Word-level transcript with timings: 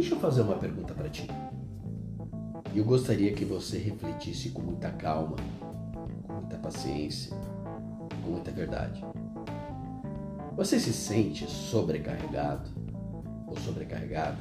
deixa 0.00 0.14
eu 0.14 0.18
fazer 0.18 0.40
uma 0.40 0.56
pergunta 0.56 0.94
para 0.94 1.10
ti. 1.10 1.26
Eu 2.74 2.84
gostaria 2.84 3.34
que 3.34 3.44
você 3.44 3.76
refletisse 3.76 4.48
com 4.48 4.62
muita 4.62 4.90
calma, 4.92 5.36
com 6.26 6.32
muita 6.32 6.56
paciência, 6.56 7.36
com 8.24 8.30
muita 8.30 8.50
verdade. 8.50 9.04
Você 10.56 10.80
se 10.80 10.90
sente 10.94 11.46
sobrecarregado 11.50 12.70
ou 13.46 13.54
sobrecarregado? 13.58 14.38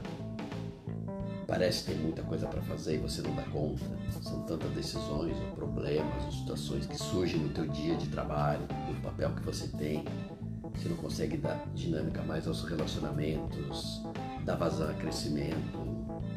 Parece 1.45 1.87
ter 1.87 1.95
muita 1.95 2.23
coisa 2.23 2.47
para 2.47 2.61
fazer 2.61 2.95
e 2.95 2.99
você 2.99 3.21
não 3.21 3.35
dá 3.35 3.43
conta. 3.43 3.83
São 4.21 4.43
tantas 4.43 4.71
decisões, 4.71 5.35
ou 5.41 5.55
problemas, 5.55 6.23
ou 6.23 6.31
situações 6.31 6.85
que 6.85 6.97
surgem 6.97 7.41
no 7.41 7.49
teu 7.49 7.67
dia 7.67 7.97
de 7.97 8.07
trabalho, 8.07 8.61
no 8.87 9.01
papel 9.01 9.31
que 9.35 9.41
você 9.41 9.67
tem. 9.67 10.05
Você 10.73 10.87
não 10.87 10.95
consegue 10.95 11.35
dar 11.35 11.61
dinâmica 11.75 12.21
mais 12.21 12.47
aos 12.47 12.63
relacionamentos, 12.63 14.01
dar 14.49 14.55
vazão 14.55 14.89
a 14.89 14.93
crescimento. 14.93 15.79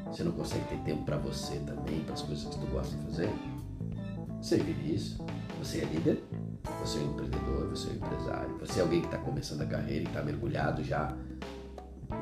Você 0.07 0.23
não 0.23 0.33
consegue 0.33 0.65
ter 0.67 0.79
tempo 0.81 1.05
para 1.05 1.17
você 1.17 1.57
também, 1.61 2.01
para 2.01 2.13
as 2.13 2.21
coisas 2.21 2.45
que 2.45 2.61
tu 2.61 2.67
gosta 2.67 2.95
de 2.95 3.05
fazer. 3.05 3.31
Você 4.41 4.59
vive 4.59 4.95
isso? 4.95 5.25
Você 5.59 5.79
é 5.79 5.85
líder? 5.87 6.23
Você 6.81 6.99
é 6.99 7.01
um 7.01 7.13
empreendedor? 7.13 7.71
Você 7.71 7.89
é 7.89 7.93
um 7.93 7.97
empresário? 7.97 8.59
Você 8.59 8.81
é 8.81 8.83
alguém 8.83 9.01
que 9.01 9.07
está 9.07 9.19
começando 9.19 9.63
a 9.63 9.67
carreira 9.67 10.05
e 10.05 10.07
está 10.07 10.23
mergulhado 10.23 10.85
já 10.85 11.17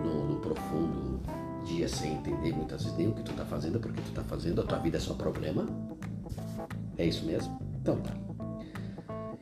no, 0.05 0.29
no 0.29 0.37
profundo 0.41 1.21
dia 1.65 1.89
sem 1.89 2.15
entender 2.15 2.53
muitas 2.53 2.85
vezes 2.85 2.97
nem 2.97 3.09
o 3.09 3.13
que 3.13 3.23
tu 3.23 3.33
está 3.33 3.45
fazendo, 3.45 3.81
porque 3.81 4.01
tu 4.01 4.09
está 4.09 4.23
fazendo, 4.23 4.61
a 4.61 4.65
tua 4.65 4.79
vida 4.79 4.97
é 4.97 5.01
só 5.01 5.15
problema? 5.15 5.67
É 6.97 7.05
isso 7.05 7.27
mesmo? 7.27 7.59
Então 7.81 7.97
tá. 8.01 8.13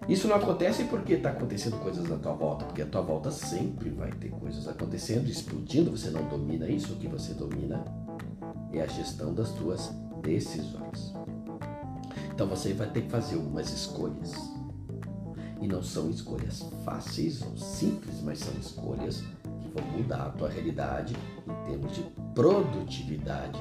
Isso 0.08 0.26
não 0.26 0.36
acontece 0.36 0.84
porque 0.84 1.14
está 1.14 1.30
acontecendo 1.30 1.78
coisas 1.80 2.08
na 2.08 2.16
tua 2.16 2.32
volta, 2.32 2.64
porque 2.64 2.80
a 2.80 2.86
tua 2.86 3.02
volta 3.02 3.30
sempre 3.30 3.90
vai 3.90 4.10
ter 4.10 4.30
coisas 4.30 4.66
acontecendo, 4.66 5.28
explodindo, 5.28 5.90
você 5.90 6.08
não 6.08 6.26
domina 6.26 6.66
isso, 6.66 6.94
o 6.94 6.96
que 6.96 7.06
você 7.06 7.34
domina 7.34 7.84
é 8.72 8.80
a 8.80 8.86
gestão 8.86 9.34
das 9.34 9.50
tuas 9.52 9.92
decisões. 10.22 11.12
Então 12.32 12.46
você 12.46 12.72
vai 12.72 12.88
ter 12.88 13.02
que 13.02 13.10
fazer 13.10 13.36
algumas 13.36 13.70
escolhas. 13.70 14.32
E 15.60 15.66
não 15.66 15.82
são 15.82 16.08
escolhas 16.08 16.64
fáceis 16.84 17.42
ou 17.42 17.58
simples, 17.58 18.22
mas 18.22 18.38
são 18.38 18.54
escolhas 18.54 19.22
que 19.60 19.68
vão 19.68 19.84
mudar 19.90 20.26
a 20.26 20.30
tua 20.30 20.48
realidade 20.48 21.14
em 21.46 21.68
termos 21.68 21.94
de 21.94 22.02
produtividade 22.34 23.58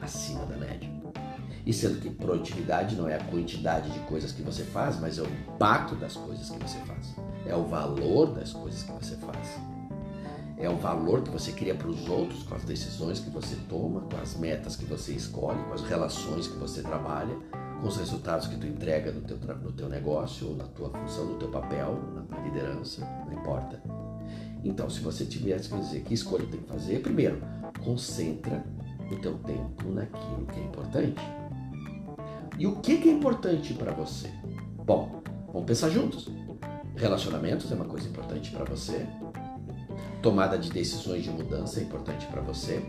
acima 0.00 0.46
da 0.46 0.56
média. 0.56 0.99
E 1.70 1.72
sendo 1.72 2.00
que 2.00 2.10
produtividade 2.10 2.96
não 2.96 3.08
é 3.08 3.14
a 3.14 3.22
quantidade 3.26 3.92
de 3.92 4.00
coisas 4.00 4.32
que 4.32 4.42
você 4.42 4.64
faz, 4.64 4.98
mas 4.98 5.18
é 5.18 5.22
o 5.22 5.26
impacto 5.26 5.94
das 5.94 6.14
coisas 6.16 6.50
que 6.50 6.58
você 6.58 6.78
faz. 6.78 7.14
É 7.46 7.54
o 7.54 7.62
valor 7.62 8.34
das 8.34 8.52
coisas 8.52 8.82
que 8.82 8.90
você 8.90 9.14
faz. 9.14 9.56
É 10.58 10.68
o 10.68 10.76
valor 10.76 11.22
que 11.22 11.30
você 11.30 11.52
cria 11.52 11.76
para 11.76 11.86
os 11.86 12.08
outros 12.08 12.42
com 12.42 12.56
as 12.56 12.64
decisões 12.64 13.20
que 13.20 13.30
você 13.30 13.54
toma, 13.68 14.00
com 14.00 14.16
as 14.20 14.34
metas 14.34 14.74
que 14.74 14.84
você 14.84 15.12
escolhe, 15.12 15.62
com 15.62 15.72
as 15.72 15.82
relações 15.82 16.48
que 16.48 16.58
você 16.58 16.82
trabalha, 16.82 17.36
com 17.80 17.86
os 17.86 17.96
resultados 17.98 18.48
que 18.48 18.56
tu 18.56 18.66
entrega 18.66 19.12
no 19.12 19.20
teu, 19.20 19.36
no 19.36 19.70
teu 19.70 19.88
negócio, 19.88 20.48
ou 20.48 20.56
na 20.56 20.64
tua 20.64 20.90
função, 20.90 21.26
no 21.26 21.38
teu 21.38 21.52
papel, 21.52 22.00
na 22.28 22.40
liderança, 22.40 23.06
não 23.26 23.32
importa. 23.32 23.80
Então, 24.64 24.90
se 24.90 24.98
você 24.98 25.24
tivesse 25.24 25.68
que 25.68 25.78
dizer 25.78 26.00
que 26.00 26.14
escolha 26.14 26.44
tem 26.46 26.58
que 26.62 26.68
fazer, 26.68 27.00
primeiro, 27.00 27.40
concentra 27.84 28.60
o 29.08 29.16
teu 29.20 29.38
tempo 29.38 29.88
naquilo 29.92 30.46
que 30.52 30.58
é 30.58 30.64
importante. 30.64 31.39
E 32.60 32.66
o 32.66 32.76
que, 32.76 32.98
que 32.98 33.08
é 33.08 33.12
importante 33.12 33.72
para 33.72 33.90
você? 33.90 34.28
Bom, 34.84 35.22
vamos 35.50 35.66
pensar 35.66 35.88
juntos. 35.88 36.28
Relacionamentos 36.94 37.72
é 37.72 37.74
uma 37.74 37.86
coisa 37.86 38.06
importante 38.06 38.50
para 38.50 38.66
você. 38.66 39.06
Tomada 40.20 40.58
de 40.58 40.70
decisões 40.70 41.24
de 41.24 41.30
mudança 41.30 41.80
é 41.80 41.84
importante 41.84 42.26
para 42.26 42.42
você. 42.42 42.84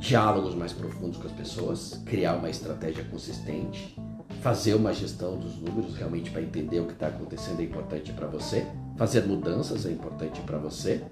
Diálogos 0.00 0.56
mais 0.56 0.72
profundos 0.72 1.16
com 1.16 1.28
as 1.28 1.32
pessoas, 1.32 2.02
criar 2.04 2.34
uma 2.34 2.50
estratégia 2.50 3.04
consistente, 3.04 3.96
fazer 4.40 4.74
uma 4.74 4.92
gestão 4.92 5.38
dos 5.38 5.56
números 5.58 5.94
realmente 5.94 6.32
para 6.32 6.42
entender 6.42 6.80
o 6.80 6.86
que 6.86 6.94
está 6.94 7.06
acontecendo 7.06 7.60
é 7.60 7.62
importante 7.66 8.12
para 8.12 8.26
você. 8.26 8.66
Fazer 8.96 9.24
mudanças 9.26 9.86
é 9.86 9.92
importante 9.92 10.40
para 10.40 10.58
você. 10.58 11.04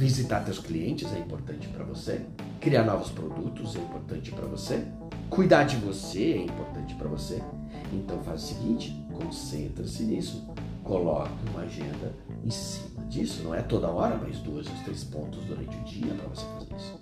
Visitar 0.00 0.42
teus 0.46 0.58
clientes 0.58 1.12
é 1.12 1.18
importante 1.18 1.68
para 1.68 1.84
você. 1.84 2.22
Criar 2.58 2.84
novos 2.84 3.10
produtos 3.10 3.76
é 3.76 3.80
importante 3.80 4.32
para 4.32 4.46
você. 4.46 4.82
Cuidar 5.28 5.64
de 5.64 5.76
você 5.76 6.32
é 6.32 6.42
importante 6.42 6.94
para 6.94 7.06
você. 7.06 7.42
Então 7.92 8.18
faz 8.20 8.44
o 8.44 8.46
seguinte, 8.46 8.96
concentra-se 9.12 10.04
nisso. 10.04 10.48
Coloque 10.82 11.30
uma 11.50 11.64
agenda 11.64 12.14
em 12.42 12.48
cima 12.48 13.04
disso. 13.08 13.42
Não 13.42 13.54
é 13.54 13.60
toda 13.60 13.90
hora, 13.90 14.16
mas 14.16 14.38
duas 14.38 14.66
ou 14.68 14.72
três 14.84 15.04
pontos 15.04 15.44
durante 15.44 15.76
o 15.76 15.84
dia 15.84 16.14
para 16.14 16.28
você 16.28 16.46
fazer 16.46 16.74
isso. 16.74 16.98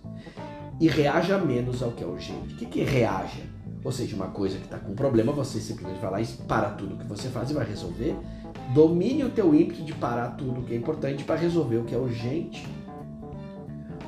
E 0.80 0.88
reaja 0.88 1.38
menos 1.38 1.84
ao 1.84 1.92
que 1.92 2.02
é 2.02 2.06
urgente. 2.08 2.54
O 2.54 2.56
que, 2.56 2.66
que 2.66 2.82
reaja? 2.82 3.44
Ou 3.84 3.92
seja, 3.92 4.16
uma 4.16 4.30
coisa 4.30 4.58
que 4.58 4.64
está 4.64 4.76
com 4.76 4.92
problema, 4.96 5.30
você 5.30 5.60
simplesmente 5.60 6.00
vai 6.00 6.10
lá 6.10 6.20
e 6.20 6.26
para 6.26 6.70
tudo 6.70 6.96
que 6.96 7.06
você 7.06 7.28
faz 7.28 7.48
e 7.52 7.54
vai 7.54 7.64
resolver. 7.64 8.16
Domine 8.74 9.22
o 9.22 9.30
teu 9.30 9.54
ímpeto 9.54 9.84
de 9.84 9.92
parar 9.92 10.30
tudo 10.30 10.62
que 10.62 10.74
é 10.74 10.76
importante 10.76 11.22
para 11.22 11.36
resolver 11.36 11.76
o 11.76 11.84
que 11.84 11.94
é 11.94 11.98
urgente. 11.98 12.66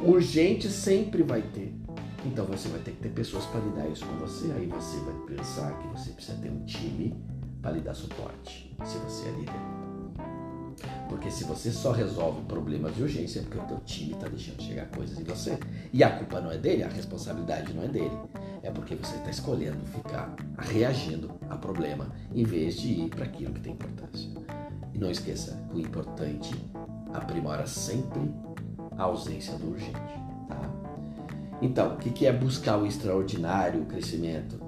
Urgente 0.03 0.69
sempre 0.69 1.23
vai 1.23 1.43
ter. 1.43 1.75
Então 2.25 2.47
você 2.47 2.69
vai 2.69 2.81
ter 2.81 2.93
que 2.93 3.03
ter 3.03 3.11
pessoas 3.11 3.45
para 3.47 3.61
lidar 3.61 3.89
isso 3.89 4.07
com 4.07 4.17
você. 4.17 4.51
Aí 4.53 4.67
você 4.67 4.97
vai 5.01 5.37
pensar 5.37 5.79
que 5.79 5.89
você 5.89 6.11
precisa 6.11 6.39
ter 6.39 6.51
um 6.51 6.65
time 6.65 7.15
para 7.61 7.73
lhe 7.73 7.81
dar 7.81 7.95
suporte, 7.95 8.75
se 8.85 8.97
você 8.99 9.29
é 9.29 9.33
líder. 9.33 9.81
Porque 11.09 11.31
se 11.31 11.45
você 11.45 11.71
só 11.71 11.93
resolve 11.93 12.41
problemas 12.43 12.95
de 12.95 13.03
urgência, 13.03 13.41
é 13.41 13.43
porque 13.43 13.59
o 13.59 13.67
teu 13.67 13.81
time 13.81 14.13
está 14.13 14.29
deixando 14.29 14.63
chegar 14.63 14.87
coisas 14.87 15.19
em 15.19 15.25
você. 15.25 15.59
E 15.93 16.03
a 16.03 16.11
culpa 16.17 16.41
não 16.41 16.51
é 16.51 16.57
dele, 16.57 16.83
a 16.83 16.89
responsabilidade 16.89 17.75
não 17.75 17.83
é 17.83 17.89
dele. 17.89 18.17
É 18.63 18.71
porque 18.71 18.95
você 18.95 19.17
está 19.17 19.29
escolhendo 19.29 19.85
ficar 19.87 20.35
reagindo 20.59 21.31
a 21.49 21.57
problema 21.57 22.11
em 22.35 22.45
vez 22.45 22.81
de 22.81 22.89
ir 22.89 23.09
para 23.11 23.25
aquilo 23.25 23.53
que 23.53 23.61
tem 23.61 23.73
importância. 23.73 24.31
E 24.95 24.99
não 24.99 25.11
esqueça 25.11 25.61
que 25.69 25.77
o 25.77 25.81
importante 25.81 26.55
aprimora 27.13 27.67
sempre 27.67 28.31
a 29.01 29.05
ausência 29.05 29.57
do 29.57 29.71
urgente. 29.71 29.95
Tá? 30.47 30.61
Então, 31.63 31.95
o 31.95 31.97
que 31.97 32.27
é 32.27 32.33
buscar 32.33 32.77
o 32.77 32.87
extraordinário, 32.87 33.83
o 33.83 33.87
crescimento? 33.87 34.61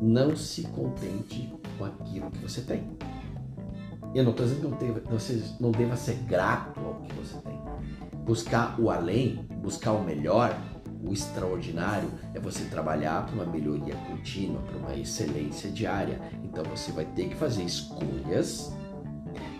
Não 0.00 0.36
se 0.36 0.62
contente 0.68 1.52
com 1.76 1.84
aquilo 1.84 2.30
que 2.30 2.38
você 2.38 2.60
tem. 2.60 2.84
Eu 4.14 4.24
não 4.24 4.30
estou 4.30 4.46
dizendo 4.46 4.76
que 4.76 4.84
não 4.84 5.18
você 5.18 5.42
não 5.58 5.70
deva 5.72 5.96
ser 5.96 6.14
grato 6.22 6.80
ao 6.80 6.94
que 7.02 7.12
você 7.14 7.36
tem. 7.38 7.60
Buscar 8.24 8.80
o 8.80 8.90
além, 8.90 9.44
buscar 9.60 9.92
o 9.92 10.04
melhor, 10.04 10.56
o 11.02 11.12
extraordinário, 11.12 12.08
é 12.34 12.38
você 12.38 12.64
trabalhar 12.64 13.26
para 13.26 13.34
uma 13.34 13.46
melhoria 13.46 13.94
contínua, 14.08 14.62
para 14.62 14.76
uma 14.76 14.94
excelência 14.94 15.70
diária. 15.70 16.20
Então 16.44 16.64
você 16.64 16.92
vai 16.92 17.04
ter 17.04 17.28
que 17.28 17.34
fazer 17.34 17.64
escolhas 17.64 18.72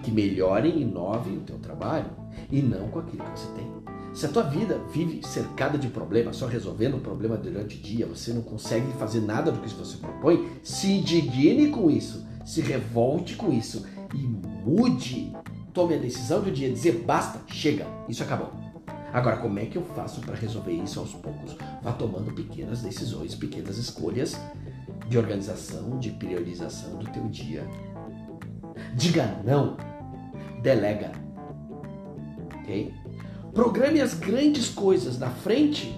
que 0.02 0.10
melhorem 0.10 0.78
e 0.78 0.82
inovem 0.82 1.38
o 1.38 1.40
teu 1.40 1.58
trabalho 1.58 2.10
e 2.50 2.62
não 2.62 2.88
com 2.88 3.00
aquilo 3.00 3.24
que 3.24 3.40
você 3.40 3.52
tem. 3.54 3.89
Se 4.12 4.26
a 4.26 4.28
tua 4.28 4.42
vida 4.42 4.80
vive 4.92 5.20
cercada 5.26 5.78
de 5.78 5.88
problemas, 5.88 6.36
só 6.36 6.46
resolvendo 6.46 6.96
um 6.96 7.00
problema 7.00 7.36
durante 7.36 7.76
o 7.76 7.80
dia, 7.80 8.06
você 8.06 8.32
não 8.32 8.42
consegue 8.42 8.92
fazer 8.94 9.20
nada 9.20 9.52
do 9.52 9.60
que 9.60 9.68
você 9.72 9.96
propõe, 9.96 10.50
se 10.62 10.92
indigne 10.92 11.68
com 11.68 11.88
isso, 11.88 12.26
se 12.44 12.60
revolte 12.60 13.36
com 13.36 13.52
isso 13.52 13.86
e 14.14 14.18
mude. 14.18 15.32
Tome 15.72 15.94
a 15.94 15.98
decisão 15.98 16.42
do 16.42 16.50
dia, 16.50 16.70
dizer 16.70 17.04
basta, 17.06 17.40
chega, 17.46 17.86
isso 18.08 18.22
acabou. 18.22 18.52
Agora, 19.12 19.36
como 19.38 19.58
é 19.58 19.66
que 19.66 19.76
eu 19.76 19.82
faço 19.82 20.20
para 20.20 20.34
resolver 20.34 20.72
isso 20.72 20.98
aos 21.00 21.12
poucos? 21.14 21.56
Vá 21.82 21.92
tomando 21.92 22.32
pequenas 22.32 22.82
decisões, 22.82 23.34
pequenas 23.34 23.76
escolhas 23.76 24.36
de 25.08 25.18
organização, 25.18 25.98
de 25.98 26.10
priorização 26.10 26.96
do 26.96 27.06
teu 27.10 27.28
dia. 27.28 27.66
Diga 28.94 29.40
não, 29.44 29.76
delega. 30.62 31.12
Ok? 32.60 32.94
Programe 33.52 34.00
as 34.00 34.14
grandes 34.14 34.68
coisas 34.68 35.18
na 35.18 35.28
frente 35.28 35.92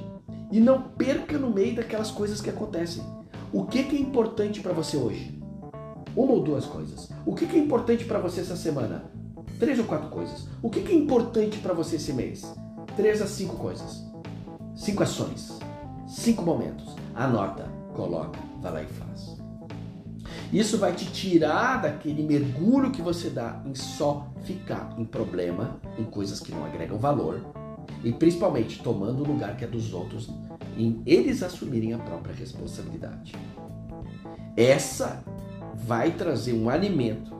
e 0.50 0.58
não 0.58 0.82
perca 0.82 1.38
no 1.38 1.50
meio 1.50 1.76
daquelas 1.76 2.10
coisas 2.10 2.40
que 2.40 2.48
acontecem. 2.48 3.02
O 3.52 3.66
que, 3.66 3.82
que 3.84 3.96
é 3.96 4.00
importante 4.00 4.60
para 4.60 4.72
você 4.72 4.96
hoje? 4.96 5.38
Uma 6.16 6.32
ou 6.32 6.42
duas 6.42 6.64
coisas. 6.64 7.10
O 7.26 7.34
que, 7.34 7.46
que 7.46 7.56
é 7.56 7.58
importante 7.58 8.04
para 8.06 8.18
você 8.18 8.40
essa 8.40 8.56
semana? 8.56 9.04
Três 9.58 9.78
ou 9.78 9.84
quatro 9.84 10.08
coisas. 10.08 10.48
O 10.62 10.70
que, 10.70 10.80
que 10.80 10.92
é 10.92 10.94
importante 10.94 11.58
para 11.58 11.74
você 11.74 11.96
esse 11.96 12.12
mês? 12.12 12.42
Três 12.96 13.20
a 13.20 13.26
cinco 13.26 13.56
coisas. 13.56 14.02
Cinco 14.74 15.02
ações. 15.02 15.58
Cinco 16.08 16.42
momentos. 16.42 16.94
Anota, 17.14 17.68
coloca, 17.94 18.38
vai 18.62 18.72
lá 18.72 18.82
e 18.82 18.86
faz. 18.86 19.41
Isso 20.52 20.76
vai 20.76 20.92
te 20.92 21.06
tirar 21.06 21.80
daquele 21.80 22.22
mergulho 22.22 22.90
que 22.90 23.00
você 23.00 23.30
dá 23.30 23.62
em 23.64 23.74
só 23.74 24.30
ficar 24.44 24.94
em 24.98 25.04
problema, 25.04 25.80
em 25.98 26.04
coisas 26.04 26.40
que 26.40 26.52
não 26.52 26.66
agregam 26.66 26.98
valor, 26.98 27.40
e 28.04 28.12
principalmente 28.12 28.82
tomando 28.82 29.22
o 29.22 29.26
lugar 29.26 29.56
que 29.56 29.64
é 29.64 29.66
dos 29.66 29.94
outros, 29.94 30.28
em 30.76 31.02
eles 31.06 31.42
assumirem 31.42 31.94
a 31.94 31.98
própria 31.98 32.34
responsabilidade. 32.34 33.32
Essa 34.54 35.24
vai 35.74 36.10
trazer 36.10 36.52
um 36.52 36.68
alimento 36.68 37.34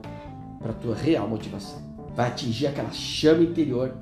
para 0.59 0.71
a 0.71 0.75
tua 0.75 0.95
real 0.95 1.27
motivação. 1.27 1.83
Vai 2.15 2.29
atingir 2.29 2.67
aquela 2.67 2.91
chama 2.91 3.43
interior 3.43 3.93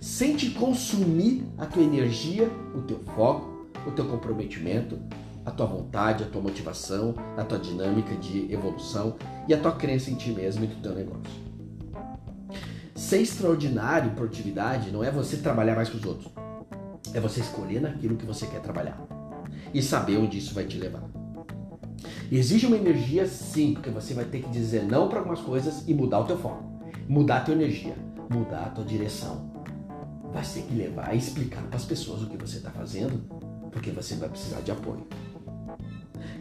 sem 0.00 0.34
te 0.34 0.50
consumir 0.50 1.44
a 1.56 1.66
tua 1.66 1.82
energia, 1.82 2.50
o 2.74 2.82
teu 2.82 2.98
foco, 3.14 3.68
o 3.86 3.92
teu 3.92 4.06
comprometimento, 4.06 4.98
a 5.46 5.50
tua 5.52 5.66
vontade, 5.66 6.24
a 6.24 6.26
tua 6.26 6.42
motivação, 6.42 7.14
a 7.36 7.44
tua 7.44 7.58
dinâmica 7.58 8.16
de 8.16 8.52
evolução 8.52 9.14
e 9.46 9.54
a 9.54 9.58
tua 9.58 9.70
crença 9.70 10.10
em 10.10 10.16
ti 10.16 10.30
mesmo 10.30 10.64
e 10.64 10.66
do 10.66 10.82
teu 10.82 10.92
negócio. 10.92 11.46
Ser 12.96 13.20
extraordinário, 13.20 14.10
produtividade, 14.10 14.90
não 14.90 15.04
é 15.04 15.10
você 15.10 15.36
trabalhar 15.36 15.76
mais 15.76 15.88
que 15.88 15.96
os 15.96 16.04
outros. 16.04 16.32
É 17.14 17.20
você 17.20 17.40
escolher 17.40 17.80
naquilo 17.80 18.16
que 18.16 18.26
você 18.26 18.46
quer 18.46 18.60
trabalhar 18.60 19.00
e 19.72 19.80
saber 19.80 20.16
onde 20.18 20.36
isso 20.36 20.52
vai 20.52 20.64
te 20.64 20.76
levar. 20.78 21.04
Exige 22.30 22.66
uma 22.66 22.76
energia 22.76 23.26
sim, 23.26 23.74
porque 23.74 23.90
você 23.90 24.14
vai 24.14 24.24
ter 24.24 24.42
que 24.42 24.48
dizer 24.48 24.82
não 24.82 25.08
para 25.08 25.20
algumas 25.20 25.40
coisas 25.40 25.84
e 25.86 25.94
mudar 25.94 26.20
o 26.20 26.24
teu 26.24 26.36
foco, 26.36 26.64
mudar 27.08 27.38
a 27.38 27.40
tua 27.42 27.54
energia, 27.54 27.94
mudar 28.28 28.64
a 28.64 28.70
tua 28.70 28.84
direção. 28.84 29.54
Vai 30.32 30.42
ter 30.42 30.62
que 30.62 30.74
levar 30.74 31.14
e 31.14 31.18
explicar 31.18 31.62
para 31.62 31.76
as 31.76 31.84
pessoas 31.84 32.22
o 32.22 32.26
que 32.28 32.36
você 32.36 32.56
está 32.56 32.70
fazendo, 32.70 33.22
porque 33.70 33.90
você 33.92 34.16
vai 34.16 34.28
precisar 34.28 34.60
de 34.60 34.72
apoio. 34.72 35.06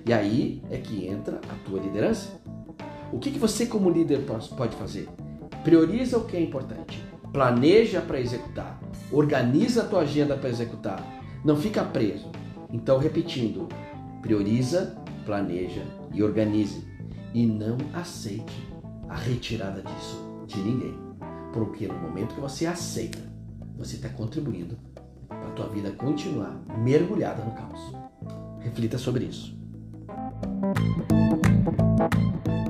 E 0.06 0.13
aí 0.13 0.62
é 0.69 0.78
que 0.78 1.07
entra 1.07 1.42
a 1.50 1.68
tua 1.68 1.80
liderança. 1.80 2.40
O 3.12 3.18
que, 3.18 3.31
que 3.31 3.40
você 3.40 3.66
como 3.66 3.90
líder 3.90 4.19
pode 4.56 4.75
fazer? 4.75 5.10
Prioriza 5.63 6.18
o 6.18 6.25
que 6.25 6.38
é 6.38 6.42
importante, 6.42 7.04
planeja 7.34 8.02
para 8.02 8.19
executar, 8.19 8.80
organiza 9.12 9.81
a 9.81 9.88
tua 9.88 10.02
agenda 10.02 10.38
para 10.38 10.50
executar, 10.50 11.04
não 11.44 11.56
fica 11.56 11.84
preso. 11.84 12.30
Então, 12.72 13.00
repetindo, 13.00 13.68
prioriza, 14.22 14.96
planeja 15.25 15.81
e 16.13 16.22
organize 16.22 16.86
e 17.34 17.46
não 17.46 17.78
aceite 17.94 18.68
a 19.10 19.16
retirada 19.16 19.81
disso 19.81 20.24
de 20.46 20.60
ninguém, 20.62 20.98
porque 21.51 21.88
no 21.88 21.96
momento 21.96 22.36
que 22.36 22.42
você 22.42 22.68
aceita, 22.68 23.19
você 23.78 23.96
está 23.96 24.10
contribuindo 24.10 24.78
para 25.28 25.48
a 25.48 25.51
tua 25.51 25.68
vida 25.69 25.92
continuar 25.92 26.63
mergulhada 26.78 27.44
no 27.44 27.51
caos. 27.51 27.92
Reflita 28.60 28.98
sobre 28.98 29.25
isso. 29.25 29.65
Thank 30.46 32.48
you. 32.48 32.65